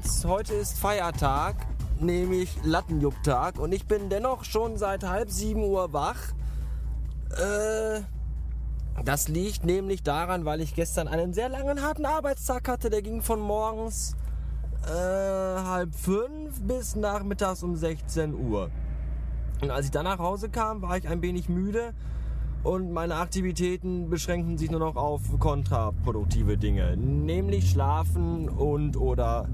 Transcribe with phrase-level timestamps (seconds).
[0.00, 1.56] eins, heute ist Feiertag,
[1.98, 6.32] nämlich Lattenjupp-Tag und ich bin dennoch schon seit halb sieben Uhr wach.
[7.30, 8.00] Äh,
[9.04, 12.88] das liegt nämlich daran, weil ich gestern einen sehr langen, harten Arbeitstag hatte.
[12.88, 14.16] Der ging von morgens
[14.86, 18.70] äh, halb fünf bis nachmittags um 16 Uhr.
[19.60, 21.92] Und als ich dann nach Hause kam, war ich ein wenig müde
[22.62, 29.48] und meine Aktivitäten beschränkten sich nur noch auf kontraproduktive Dinge, nämlich schlafen und oder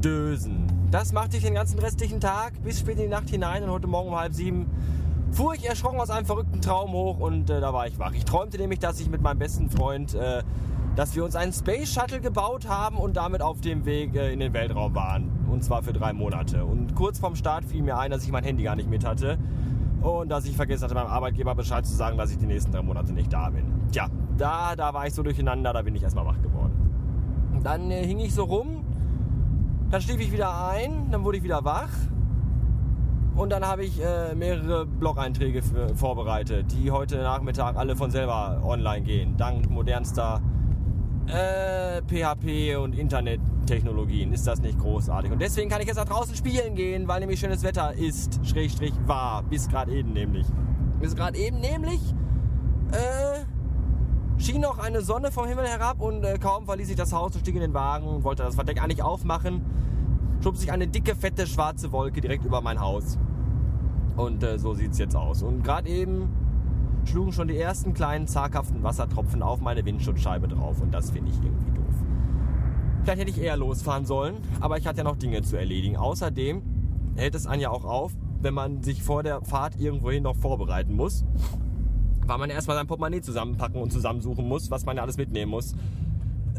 [0.00, 0.66] dösen.
[0.90, 3.86] Das machte ich den ganzen restlichen Tag bis spät in die Nacht hinein und heute
[3.86, 4.66] Morgen um halb sieben
[5.32, 8.12] fuhr ich erschrocken aus einem verrückten Traum hoch und äh, da war ich wach.
[8.12, 10.42] Ich träumte nämlich, dass ich mit meinem besten Freund, äh,
[10.96, 14.40] dass wir uns einen Space Shuttle gebaut haben und damit auf dem Weg äh, in
[14.40, 15.30] den Weltraum waren.
[15.50, 16.64] Und zwar für drei Monate.
[16.64, 19.38] Und kurz vorm Start fiel mir ein, dass ich mein Handy gar nicht mit hatte
[20.00, 22.82] und dass ich vergessen hatte, meinem Arbeitgeber Bescheid zu sagen, dass ich die nächsten drei
[22.82, 23.64] Monate nicht da bin.
[23.90, 26.72] Tja, da, da war ich so durcheinander, da bin ich erstmal wach geworden.
[27.62, 28.84] Dann äh, hing ich so rum,
[29.90, 31.90] dann schlief ich wieder ein, dann wurde ich wieder wach
[33.38, 35.62] und dann habe ich äh, mehrere Blog-Einträge
[35.94, 40.42] vorbereitet, die heute Nachmittag alle von selber online gehen, dank modernster
[41.28, 44.32] äh, PHP und Internettechnologien.
[44.32, 45.30] Ist das nicht großartig?
[45.30, 48.94] Und deswegen kann ich jetzt nach draußen spielen gehen, weil nämlich schönes Wetter ist, Schrägstrich
[49.06, 50.46] war, bis gerade eben nämlich.
[51.00, 52.00] Bis gerade eben nämlich
[52.90, 53.44] äh,
[54.38, 57.40] schien noch eine Sonne vom Himmel herab und äh, kaum verließ ich das Haus und
[57.40, 59.62] stieg in den Wagen und wollte das Verdeck eigentlich aufmachen,
[60.42, 63.18] schob sich eine dicke, fette, schwarze Wolke direkt über mein Haus.
[64.16, 65.42] Und äh, so sieht's jetzt aus.
[65.42, 66.28] Und gerade eben
[67.04, 71.36] schlugen schon die ersten kleinen zaghaften Wassertropfen auf meine Windschutzscheibe drauf und das finde ich
[71.36, 71.94] irgendwie doof.
[73.02, 75.96] Vielleicht hätte ich eher losfahren sollen, aber ich hatte ja noch Dinge zu erledigen.
[75.96, 76.62] Außerdem
[77.16, 80.94] hält es einen ja auch auf, wenn man sich vor der Fahrt irgendwohin noch vorbereiten
[80.94, 81.24] muss,
[82.28, 85.74] weil man erstmal sein Portemonnaie zusammenpacken und zusammensuchen muss, was man ja alles mitnehmen muss.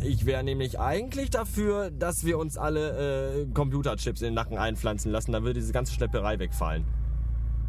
[0.02, 5.12] Ich wäre nämlich eigentlich dafür, dass wir uns alle äh, Computerchips in den Nacken einpflanzen
[5.12, 6.86] lassen, dann würde diese ganze Schlepperei wegfallen.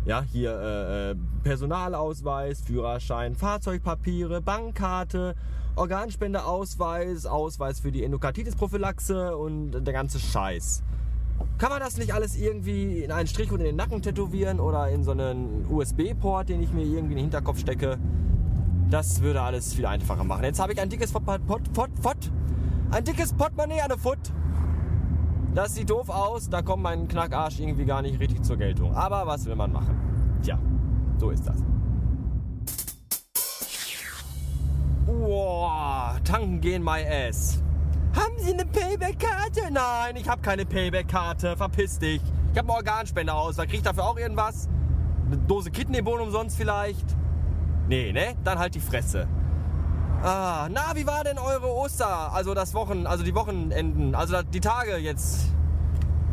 [0.06, 5.34] Ja, hier äh, äh, Personalausweis, Führerschein, Fahrzeugpapiere, Bankkarte,
[5.76, 10.82] Organspendeausweis, Ausweis für die Endokarditis-Prophylaxe und der ganze Scheiß.
[11.58, 14.88] Kann man das nicht alles irgendwie in einen Strich und in den Nacken tätowieren oder
[14.88, 17.98] in so einen USB-Port, den ich mir irgendwie in den Hinterkopf stecke?
[18.88, 20.44] Das würde alles viel einfacher machen.
[20.44, 22.16] Jetzt habe ich ein dickes Pot, Pot, Pot, Pot,
[22.90, 24.18] ein dickes Portemonnaie an der Foot
[25.54, 28.94] das sieht doof aus, da kommt mein Knackarsch irgendwie gar nicht richtig zur Geltung.
[28.94, 29.96] Aber was will man machen?
[30.42, 30.58] Tja,
[31.18, 31.56] so ist das.
[35.06, 37.60] Boah, tanken gehen my ass.
[38.14, 39.70] Haben Sie eine Payback-Karte?
[39.70, 41.56] Nein, ich habe keine Payback-Karte.
[41.56, 42.20] Verpiss dich.
[42.52, 43.56] Ich habe einen.
[43.56, 44.68] Da krieg ich dafür auch irgendwas?
[45.26, 47.06] Eine Dose Kidneybohnen umsonst vielleicht?
[47.88, 48.34] Nee, ne?
[48.42, 49.28] Dann halt die Fresse.
[50.22, 52.32] Ah, na, wie war denn eure Oster?
[52.32, 55.46] Also das Wochen, also die Wochenenden, also die Tage jetzt,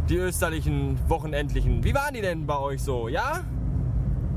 [0.10, 1.84] die österlichen Wochenendlichen.
[1.84, 3.08] Wie waren die denn bei euch so?
[3.08, 3.44] Ja?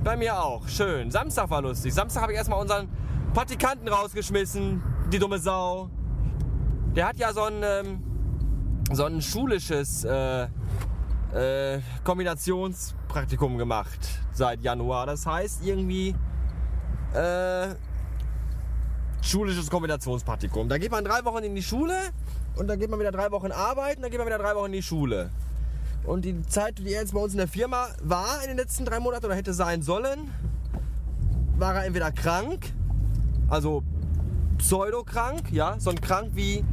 [0.04, 0.68] Bei mir auch.
[0.68, 1.10] Schön.
[1.10, 1.92] Samstag war lustig.
[1.94, 2.88] Samstag habe ich erstmal unseren
[3.32, 5.90] Praktikanten rausgeschmissen, die dumme Sau.
[6.94, 8.02] Der hat ja so ein, ähm,
[8.92, 10.48] so ein schulisches äh,
[11.32, 14.00] äh, Kombinationspraktikum gemacht
[14.32, 15.06] seit Januar.
[15.06, 16.16] Das heißt irgendwie
[17.14, 17.68] äh,
[19.22, 20.68] schulisches Kombinationspraktikum.
[20.68, 21.94] Da geht man drei Wochen in die Schule
[22.56, 24.72] und dann geht man wieder drei Wochen arbeiten, dann geht man wieder drei Wochen in
[24.72, 25.30] die Schule.
[26.04, 28.84] Und die Zeit, die er jetzt bei uns in der Firma war in den letzten
[28.84, 30.32] drei Monaten oder hätte sein sollen,
[31.56, 32.72] war er entweder krank,
[33.48, 33.84] also
[34.58, 36.64] pseudokrank, ja, so ein krank wie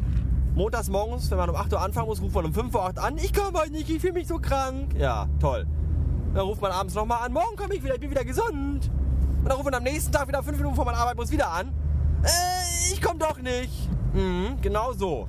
[0.58, 3.00] montags morgens, wenn man um 8 Uhr anfangen muss, ruft man um 5 Uhr 8
[3.00, 4.94] an, ich komme heute nicht, ich fühle mich so krank.
[4.98, 5.66] Ja, toll.
[6.34, 8.90] Dann ruft man abends nochmal an, morgen komme ich wieder, ich bin wieder gesund.
[9.40, 11.50] Und dann ruft man am nächsten Tag wieder fünf Minuten vor meiner Arbeit muss wieder
[11.50, 11.72] an
[12.24, 13.90] äh, ich komm doch nicht.
[14.14, 15.28] Mhm, genau so.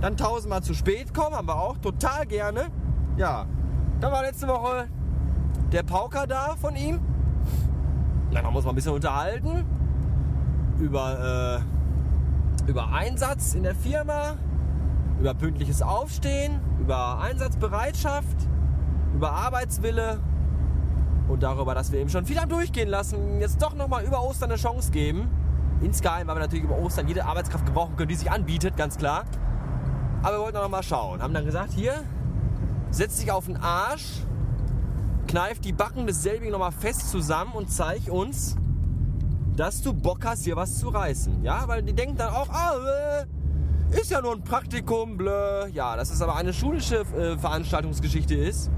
[0.00, 2.68] Dann tausendmal zu spät kommen, haben wir auch total gerne.
[3.16, 3.46] Ja.
[4.00, 4.88] Dann war letzte Woche
[5.72, 7.00] der Pauker da von ihm.
[8.30, 9.64] Dann haben wir mal ein bisschen unterhalten
[10.78, 11.77] über, äh,
[12.68, 14.36] über Einsatz in der Firma,
[15.18, 18.36] über pünktliches Aufstehen, über Einsatzbereitschaft,
[19.14, 20.20] über Arbeitswille
[21.28, 24.50] und darüber, dass wir ihm schon viel am Durchgehen lassen, jetzt doch nochmal über Ostern
[24.50, 25.30] eine Chance geben.
[25.80, 29.24] Insgeheim, weil wir natürlich über Ostern jede Arbeitskraft gebrauchen können, die sich anbietet, ganz klar.
[30.22, 31.22] Aber wir wollten noch mal schauen.
[31.22, 31.94] Haben dann gesagt, hier,
[32.90, 34.24] setz dich auf den Arsch,
[35.26, 38.56] kneif die Backen desselbigen noch mal fest zusammen und zeig uns,
[39.58, 41.42] dass du Bock hast, hier was zu reißen.
[41.42, 42.74] Ja, weil die denken dann auch, ah,
[43.92, 45.66] äh, ist ja nur ein Praktikum, blö.
[45.72, 48.70] Ja, dass es aber eine schulische äh, Veranstaltungsgeschichte ist,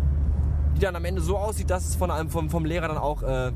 [0.77, 3.23] die dann am Ende so aussieht, dass es von einem, vom, vom Lehrer dann auch
[3.23, 3.53] äh,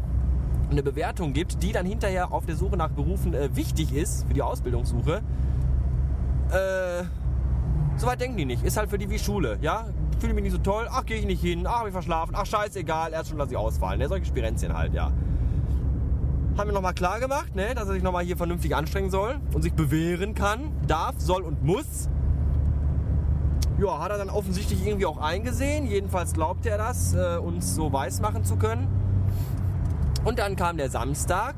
[0.70, 4.34] eine Bewertung gibt, die dann hinterher auf der Suche nach Berufen äh, wichtig ist für
[4.34, 5.22] die Ausbildungssuche.
[6.50, 7.04] Äh,
[7.96, 8.64] Soweit denken die nicht.
[8.64, 9.86] Ist halt für die wie Schule, ja?
[10.18, 12.46] Fühle mich nicht so toll, ach, gehe ich nicht hin, ach, hab ich verschlafen, ach,
[12.46, 14.00] scheißegal, erst schon lass ich ausfallen.
[14.00, 14.08] Ne?
[14.08, 15.12] Solche Spirenzchen halt, ja.
[16.56, 17.74] Haben wir nochmal klar gemacht, ne?
[17.74, 21.64] dass er sich nochmal hier vernünftig anstrengen soll und sich bewähren kann, darf, soll und
[21.64, 22.08] muss.
[23.76, 25.84] Ja, hat er dann offensichtlich irgendwie auch eingesehen.
[25.84, 28.86] Jedenfalls glaubt er das, äh, uns so weiß machen zu können.
[30.24, 31.56] Und dann kam der Samstag,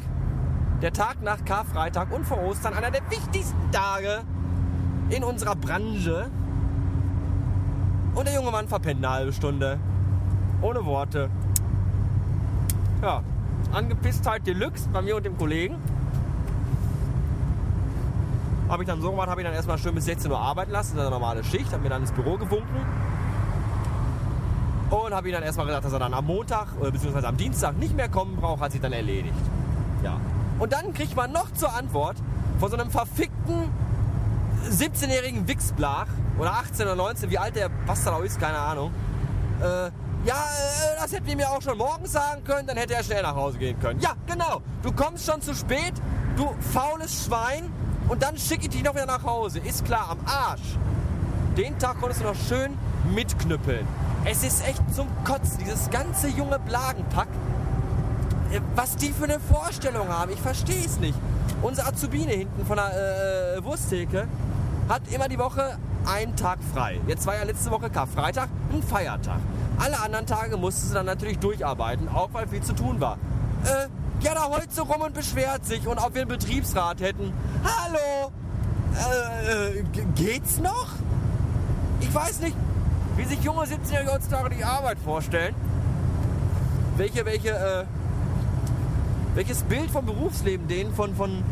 [0.80, 4.22] der Tag nach Karfreitag und vor Ostern, einer der wichtigsten Tage
[5.10, 6.30] in unserer Branche.
[8.14, 9.78] Und der junge Mann verpennt eine halbe Stunde.
[10.62, 11.28] Ohne Worte.
[13.02, 13.22] Ja,
[13.72, 15.76] Angepisstheit Deluxe bei mir und dem Kollegen.
[18.68, 20.96] Habe ich dann so gemacht, habe ich dann erstmal schön bis 16 Uhr arbeiten lassen,
[20.96, 22.84] das ist eine normale Schicht, habe mir dann ins Büro gewunken.
[24.90, 27.26] Und habe ihm dann erstmal gesagt, dass er dann am Montag äh, bzw.
[27.26, 29.34] am Dienstag nicht mehr kommen braucht, hat sich dann erledigt.
[30.02, 30.20] Ja.
[30.58, 32.16] Und dann kriegt man noch zur Antwort
[32.58, 33.68] von so einem verfickten
[34.70, 36.08] 17-jährigen Wichsblach
[36.38, 38.90] oder 18 oder 19, wie alt der Bastard ist, keine Ahnung.
[39.60, 39.90] Äh,
[40.26, 43.22] ja, äh, das hätten wir mir auch schon morgens sagen können, dann hätte er schnell
[43.22, 44.00] nach Hause gehen können.
[44.00, 44.60] Ja, genau.
[44.82, 45.94] Du kommst schon zu spät,
[46.36, 47.72] du faules Schwein,
[48.08, 49.58] und dann schicke ich dich noch wieder nach Hause.
[49.58, 50.78] Ist klar, am Arsch.
[51.56, 52.76] Den Tag konntest du noch schön
[53.12, 53.86] mitknüppeln.
[54.24, 57.28] Es ist echt zum Kotzen, dieses ganze junge Blagenpack.
[58.52, 61.18] Äh, was die für eine Vorstellung haben, ich verstehe es nicht.
[61.62, 64.28] Unsere Azubine hinten von der äh, Wursttheke
[64.88, 67.00] hat immer die Woche einen Tag frei.
[67.08, 69.38] Jetzt war ja letzte Woche Karfreitag, ein Feiertag.
[69.78, 73.18] Alle anderen Tage musste sie dann natürlich durcharbeiten, auch weil viel zu tun war.
[73.64, 73.88] Äh,
[74.24, 77.32] ja, da heult so rum und beschwert sich und ob wir einen Betriebsrat hätten.
[77.64, 78.32] Hallo!
[78.94, 79.84] Äh, äh
[80.14, 80.88] geht's noch?
[82.00, 82.56] Ich weiß nicht,
[83.16, 85.54] wie sich junge 17-Jährige heutzutage die Arbeit vorstellen.
[86.96, 87.84] Welche, welche, äh,
[89.34, 91.42] welches Bild vom Berufsleben denen von, von,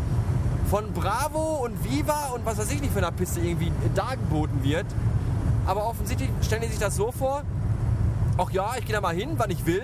[0.70, 4.86] von Bravo und Viva und was weiß ich nicht für eine Piste irgendwie dargeboten wird.
[5.66, 7.42] Aber offensichtlich stellen die sich das so vor,
[8.38, 9.82] ach ja, ich gehe da mal hin, wann ich will,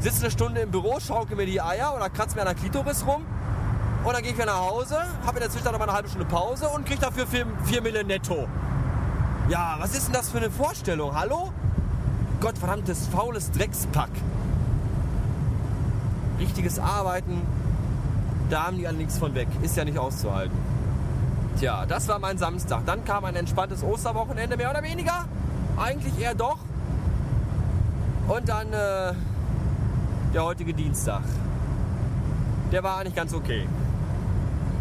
[0.00, 3.06] sitze eine Stunde im Büro, schauke mir die Eier oder kratze mir an der Klitoris
[3.06, 3.24] rum
[4.04, 6.08] und dann gehe ich wieder nach Hause, habe in der Zwischenzeit noch mal eine halbe
[6.08, 8.48] Stunde Pause und kriege dafür 4, 4 Mille netto.
[9.48, 11.14] Ja, was ist denn das für eine Vorstellung?
[11.14, 11.52] Hallo?
[12.40, 14.10] Gottverdammtes faules Dreckspack.
[16.40, 17.42] Richtiges Arbeiten,
[18.50, 19.48] da haben die alle nichts von weg.
[19.62, 20.56] Ist ja nicht auszuhalten.
[21.58, 22.82] Tja, das war mein Samstag.
[22.86, 25.26] Dann kam ein entspanntes Osterwochenende, mehr oder weniger.
[25.76, 26.58] Eigentlich eher doch.
[28.28, 29.12] Und dann äh,
[30.32, 31.22] der heutige Dienstag.
[32.70, 33.66] Der war eigentlich ganz okay.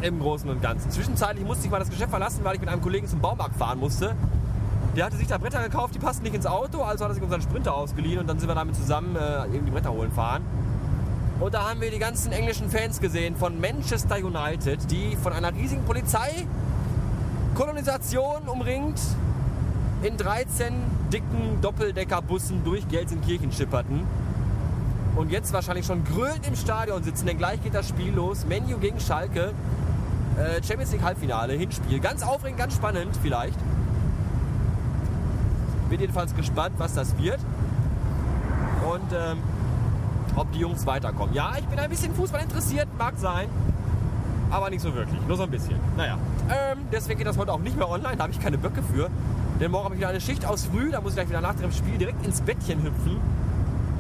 [0.02, 0.90] Im Großen und Ganzen.
[0.92, 3.80] Zwischenzeitlich musste ich mal das Geschäft verlassen, weil ich mit einem Kollegen zum Baumarkt fahren
[3.80, 4.16] musste.
[4.96, 7.24] Der hatte sich da Bretter gekauft, die passten nicht ins Auto, also hat er sich
[7.24, 10.44] unseren Sprinter ausgeliehen und dann sind wir damit zusammen äh, eben die Bretter holen fahren.
[11.40, 15.54] Und da haben wir die ganzen englischen Fans gesehen von Manchester United, die von einer
[15.54, 19.00] riesigen Polizeikolonisation umringt
[20.04, 20.74] in 13
[21.12, 24.02] dicken Doppeldeckerbussen durch Gelsenkirchen schipperten
[25.16, 28.46] und jetzt wahrscheinlich schon grölend im Stadion sitzen, denn gleich geht das Spiel los.
[28.46, 29.54] Menu gegen Schalke.
[30.38, 32.00] Äh, Champions League Halbfinale, Hinspiel.
[32.00, 33.58] Ganz aufregend, ganz spannend vielleicht.
[35.90, 37.40] Bin jedenfalls gespannt, was das wird.
[38.90, 39.40] Und ähm,
[40.36, 41.36] ob die Jungs weiterkommen.
[41.36, 43.50] Ja, ich bin ein bisschen Fußball interessiert, mag sein.
[44.50, 45.80] Aber nicht so wirklich, nur so ein bisschen.
[45.98, 46.18] Naja,
[46.50, 49.10] ähm, deswegen geht das heute auch nicht mehr online, da habe ich keine Böcke für.
[49.62, 51.54] Denn morgen habe ich wieder eine Schicht aus früh, da muss ich gleich wieder nach
[51.54, 53.22] dem Spiel direkt ins Bettchen hüpfen.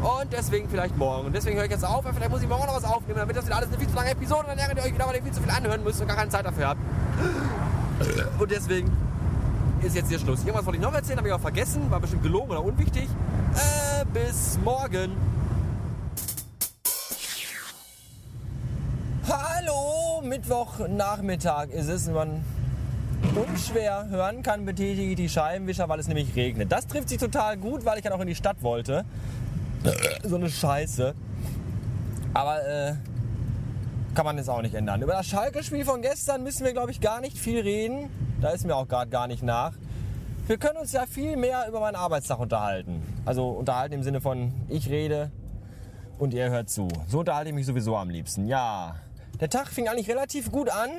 [0.01, 1.27] Und deswegen vielleicht morgen.
[1.27, 3.37] Und deswegen höre ich jetzt auf, weil vielleicht muss ich morgen noch was aufnehmen, damit
[3.37, 5.21] das wieder alles eine viel zu lange Episode, dann ärgert ihr euch wieder, weil ihr
[5.21, 6.79] viel zu viel anhören müsst und gar keine Zeit dafür habt.
[8.39, 8.91] Und deswegen
[9.83, 10.39] ist jetzt hier Schluss.
[10.39, 13.07] Irgendwas wollte ich noch erzählen, habe ich auch vergessen, war bestimmt gelogen oder unwichtig.
[13.53, 15.11] Äh, bis morgen.
[19.29, 22.09] Hallo, Mittwochnachmittag ist es.
[22.09, 22.43] Man
[23.35, 26.71] unschwer hören kann, betätige ich die Scheibenwischer, weil es nämlich regnet.
[26.71, 29.05] Das trifft sich total gut, weil ich ja auch in die Stadt wollte.
[30.23, 31.13] so eine Scheiße.
[32.33, 32.93] Aber äh,
[34.13, 35.01] kann man jetzt auch nicht ändern.
[35.01, 38.09] Über das Schalke-Spiel von gestern müssen wir, glaube ich, gar nicht viel reden.
[38.41, 39.73] Da ist mir auch gerade gar nicht nach.
[40.47, 43.01] Wir können uns ja viel mehr über meinen Arbeitstag unterhalten.
[43.25, 45.31] Also unterhalten im Sinne von, ich rede
[46.19, 46.87] und ihr hört zu.
[47.07, 48.47] So unterhalte ich mich sowieso am liebsten.
[48.47, 48.95] Ja,
[49.39, 50.89] der Tag fing eigentlich relativ gut an.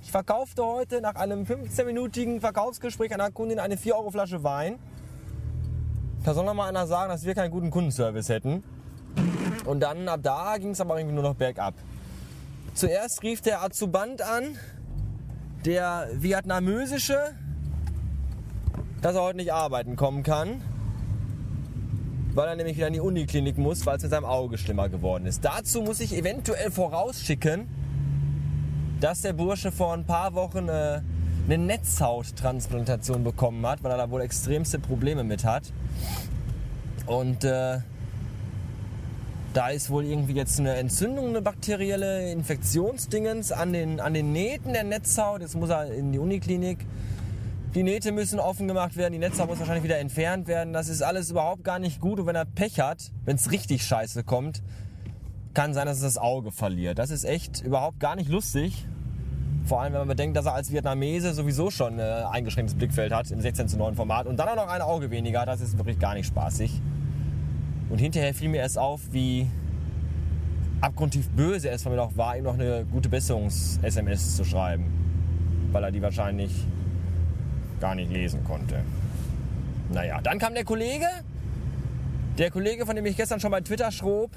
[0.00, 4.78] Ich verkaufte heute nach einem 15-minütigen Verkaufsgespräch einer Kundin eine 4-Euro-Flasche Wein.
[6.24, 8.62] Da soll noch mal einer sagen, dass wir keinen guten Kundenservice hätten.
[9.64, 11.74] Und dann ab da ging es aber irgendwie nur noch bergab.
[12.74, 14.56] Zuerst rief der Azuband an,
[15.64, 17.18] der vietnamesische,
[19.02, 20.62] dass er heute nicht arbeiten kommen kann,
[22.34, 25.26] weil er nämlich wieder in die Uniklinik muss, weil es mit seinem Auge schlimmer geworden
[25.26, 25.44] ist.
[25.44, 27.68] Dazu muss ich eventuell vorausschicken,
[29.00, 31.00] dass der Bursche vor ein paar Wochen äh,
[31.48, 35.72] eine Netzhauttransplantation bekommen hat, weil er da wohl extremste Probleme mit hat.
[37.06, 37.78] Und äh,
[39.54, 44.72] da ist wohl irgendwie jetzt eine Entzündung, eine bakterielle Infektionsdingens an den, an den Nähten
[44.72, 45.40] der Netzhaut.
[45.40, 46.84] Jetzt muss er in die Uniklinik.
[47.74, 50.72] Die Nähte müssen offen gemacht werden, die Netzhaut muss wahrscheinlich wieder entfernt werden.
[50.72, 52.18] Das ist alles überhaupt gar nicht gut.
[52.18, 54.62] Und wenn er Pech hat, wenn es richtig scheiße kommt,
[55.58, 57.00] kann sein, dass er das Auge verliert.
[57.00, 58.86] Das ist echt überhaupt gar nicht lustig.
[59.64, 63.32] Vor allem, wenn man bedenkt, dass er als Vietnamese sowieso schon ein eingeschränktes Blickfeld hat
[63.32, 65.44] im 16 zu 9 Format und dann auch noch ein Auge weniger.
[65.46, 66.80] Das ist wirklich gar nicht spaßig.
[67.90, 69.48] Und hinterher fiel mir erst auf, wie
[70.80, 74.84] abgrundtief böse es von mir noch war, ihm noch eine gute Besserungs-SMS zu schreiben.
[75.72, 76.52] Weil er die wahrscheinlich
[77.80, 78.84] gar nicht lesen konnte.
[79.92, 81.08] Naja, dann kam der Kollege.
[82.38, 84.30] Der Kollege, von dem ich gestern schon bei Twitter schrob,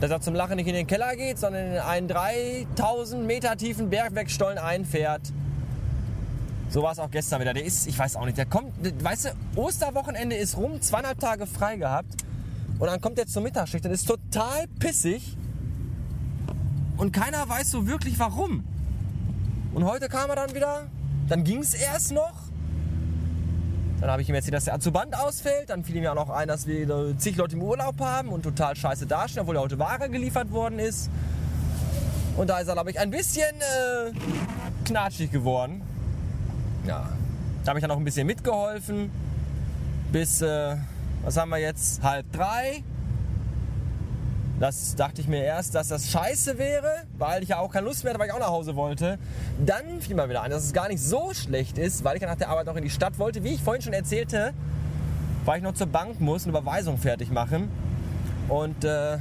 [0.00, 3.90] dass er zum Lachen nicht in den Keller geht, sondern in einen 3000 Meter tiefen
[3.90, 5.20] Bergwegstollen einfährt.
[6.70, 7.52] So war es auch gestern wieder.
[7.52, 8.72] Der ist, ich weiß auch nicht, der kommt,
[9.04, 12.24] weißt du, Osterwochenende ist rum, zweieinhalb Tage frei gehabt.
[12.78, 15.36] Und dann kommt er zur Mittagsschicht und ist total pissig.
[16.96, 18.64] Und keiner weiß so wirklich warum.
[19.74, 20.86] Und heute kam er dann wieder,
[21.28, 22.49] dann ging es erst noch.
[24.00, 25.68] Dann habe ich ihm erzählt, dass der Azuband ausfällt.
[25.68, 28.42] Dann fiel ihm ja auch noch ein, dass wir zig Leute im Urlaub haben und
[28.42, 31.10] total scheiße dastehen, obwohl ja heute Ware geliefert worden ist.
[32.36, 34.12] Und da ist er, glaube ich, ein bisschen äh,
[34.86, 35.82] knatschig geworden.
[36.86, 37.10] Ja,
[37.64, 39.10] da habe ich dann auch ein bisschen mitgeholfen.
[40.12, 40.76] Bis, äh,
[41.22, 42.02] was haben wir jetzt?
[42.02, 42.82] Halb drei.
[44.60, 48.04] Das dachte ich mir erst, dass das scheiße wäre, weil ich ja auch keine Lust
[48.04, 49.18] mehr hatte, weil ich auch nach Hause wollte.
[49.64, 52.28] Dann fiel mir wieder ein, dass es gar nicht so schlecht ist, weil ich ja
[52.28, 53.42] nach der Arbeit noch in die Stadt wollte.
[53.42, 54.52] Wie ich vorhin schon erzählte,
[55.46, 57.70] weil ich noch zur Bank muss, eine Überweisung fertig machen.
[58.50, 59.16] Und äh,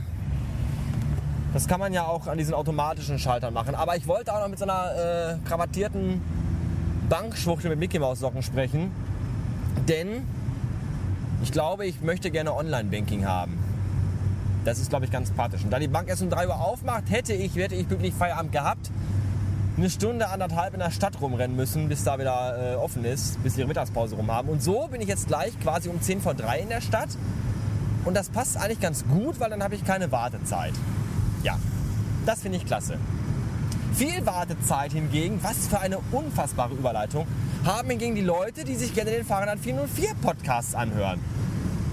[1.54, 3.76] das kann man ja auch an diesen automatischen Schaltern machen.
[3.76, 6.22] Aber ich wollte auch noch mit so einer äh, krawattierten
[7.08, 8.92] Bankschwuchtel mit Mickey Maus Socken sprechen.
[9.88, 10.28] Denn
[11.42, 13.59] ich glaube, ich möchte gerne Online-Banking haben.
[14.66, 15.64] Das ist, glaube ich, ganz praktisch.
[15.64, 18.52] Und da die Bank erst um 3 Uhr aufmacht, hätte ich, hätte ich pünktlich Feierabend
[18.52, 18.92] gehabt,
[19.78, 23.58] eine Stunde, anderthalb in der Stadt rumrennen müssen, bis da wieder äh, offen ist, bis
[23.58, 24.50] ihre Mittagspause rum haben.
[24.50, 27.10] Und so bin ich jetzt gleich quasi um 10 vor 3 in der Stadt.
[28.04, 30.74] Und das passt eigentlich ganz gut, weil dann habe ich keine Wartezeit.
[31.44, 31.58] Ja,
[32.26, 32.98] das finde ich klasse.
[33.94, 37.26] Viel Wartezeit hingegen, was für eine unfassbare Überleitung,
[37.66, 41.20] haben hingegen die Leute, die sich gerne den Fahrrad 404 Podcasts anhören.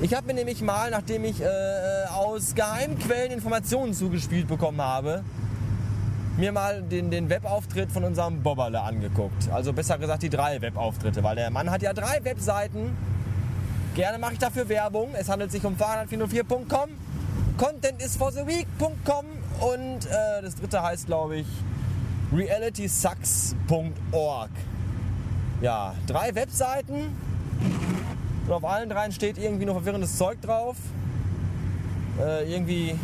[0.03, 1.47] Ich habe mir nämlich mal, nachdem ich äh,
[2.13, 5.25] aus Geheimquellen Informationen zugespielt bekommen habe,
[6.37, 9.49] mir mal den, den Webauftritt von unserem Bobberle angeguckt.
[9.51, 12.95] Also besser gesagt die drei Webauftritte, weil der Mann hat ja drei Webseiten.
[13.95, 15.15] Gerne mache ich dafür Werbung.
[15.19, 16.91] Es handelt sich um fahrrad404.com,
[17.57, 19.25] contentisfortheweek.com
[19.61, 21.47] und äh, das dritte heißt, glaube ich,
[22.35, 24.51] realitysucks.org.
[25.63, 27.17] Ja, drei Webseiten
[28.47, 30.77] und auf allen dreien steht irgendwie noch verwirrendes Zeug drauf.
[32.21, 32.99] Äh, irgendwie,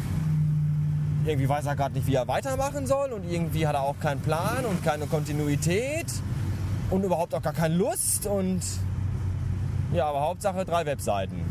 [1.25, 4.21] irgendwie weiß er gerade nicht, wie er weitermachen soll und irgendwie hat er auch keinen
[4.21, 6.07] Plan und keine Kontinuität
[6.91, 8.61] und überhaupt auch gar keine Lust und
[9.93, 11.45] ja, aber Hauptsache drei Webseiten,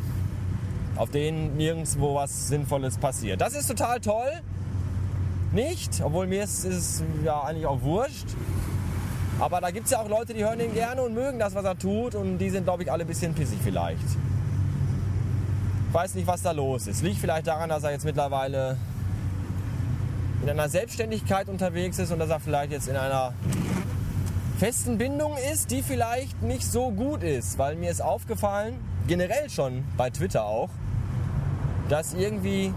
[0.96, 3.42] auf denen nirgendwo was Sinnvolles passiert.
[3.42, 4.32] Das ist total toll.
[5.52, 8.28] Nicht, obwohl mir ist es ja eigentlich auch wurscht.
[9.42, 11.66] Aber da gibt es ja auch Leute, die hören ihn gerne und mögen das, was
[11.66, 12.14] er tut.
[12.14, 14.04] Und die sind, glaube ich, alle ein bisschen pissig vielleicht.
[15.88, 17.02] Ich weiß nicht, was da los ist.
[17.02, 18.78] Liegt vielleicht daran, dass er jetzt mittlerweile
[20.44, 23.34] in einer Selbstständigkeit unterwegs ist und dass er vielleicht jetzt in einer
[24.60, 27.58] festen Bindung ist, die vielleicht nicht so gut ist.
[27.58, 28.76] Weil mir ist aufgefallen,
[29.08, 30.70] generell schon bei Twitter auch,
[31.90, 32.72] dass irgendwie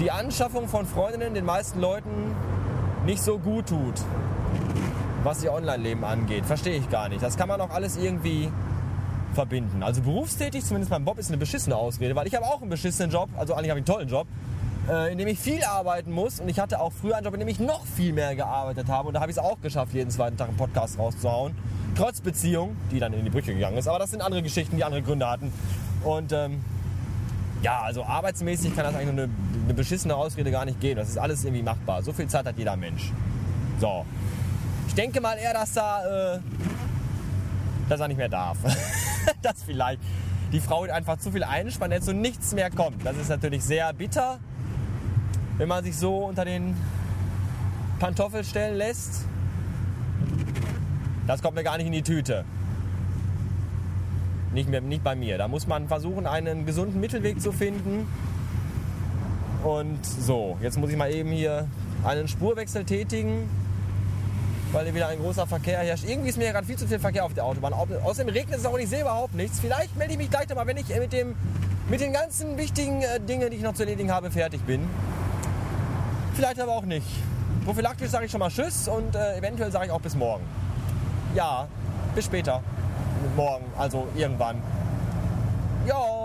[0.00, 2.34] die Anschaffung von Freundinnen den meisten Leuten
[3.06, 3.94] nicht so gut tut
[5.22, 6.46] was ihr Online-Leben angeht.
[6.46, 7.22] Verstehe ich gar nicht.
[7.22, 8.50] Das kann man auch alles irgendwie
[9.34, 9.82] verbinden.
[9.82, 13.10] Also berufstätig, zumindest beim Bob, ist eine beschissene Ausrede, weil ich habe auch einen beschissenen
[13.10, 14.26] Job, also eigentlich habe ich einen tollen Job,
[14.88, 16.40] äh, in dem ich viel arbeiten muss.
[16.40, 19.08] Und ich hatte auch früher einen Job, in dem ich noch viel mehr gearbeitet habe.
[19.08, 21.54] Und da habe ich es auch geschafft, jeden zweiten Tag einen Podcast rauszuhauen.
[21.94, 23.88] Trotz Beziehung, die dann in die Brücke gegangen ist.
[23.88, 25.52] Aber das sind andere Geschichten, die andere Gründe hatten.
[26.04, 26.60] Und ähm,
[27.62, 29.28] ja, also arbeitsmäßig kann das eigentlich eine,
[29.64, 30.96] eine beschissene Ausrede gar nicht geben.
[30.96, 32.02] Das ist alles irgendwie machbar.
[32.02, 33.12] So viel Zeit hat jeder Mensch.
[33.80, 34.04] So,
[34.90, 36.40] ich denke mal eher, dass er, äh,
[37.88, 38.58] dass er nicht mehr darf.
[39.42, 40.02] dass vielleicht
[40.50, 43.06] die Frau einfach zu viel einspannt, jetzt so nichts mehr kommt.
[43.06, 44.40] Das ist natürlich sehr bitter,
[45.58, 46.76] wenn man sich so unter den
[48.00, 49.26] Pantoffel stellen lässt.
[51.28, 52.44] Das kommt mir gar nicht in die Tüte.
[54.52, 55.38] Nicht, mehr, nicht bei mir.
[55.38, 58.08] Da muss man versuchen, einen gesunden Mittelweg zu finden.
[59.62, 61.68] Und so, jetzt muss ich mal eben hier
[62.02, 63.48] einen Spurwechsel tätigen.
[64.72, 66.04] Weil hier wieder ein großer Verkehr herrscht.
[66.04, 67.72] Irgendwie ist mir gerade viel zu viel Verkehr auf der Autobahn.
[67.72, 69.60] Außerdem regnet es auch und ich sehe überhaupt nichts.
[69.60, 71.34] Vielleicht melde ich mich gleich nochmal, wenn ich mit, dem,
[71.88, 74.88] mit den ganzen wichtigen äh, Dingen, die ich noch zu erledigen habe, fertig bin.
[76.34, 77.06] Vielleicht aber auch nicht.
[77.64, 80.44] Prophylaktisch sage ich schon mal Tschüss und äh, eventuell sage ich auch bis morgen.
[81.34, 81.66] Ja,
[82.14, 82.62] bis später.
[83.36, 84.62] Morgen, also irgendwann.
[85.86, 86.19] Ja.